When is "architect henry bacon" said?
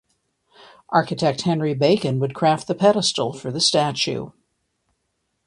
0.89-2.17